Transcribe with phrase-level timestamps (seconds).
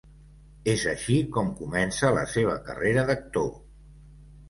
[0.73, 3.51] És així com comença la seva carrera d'actor.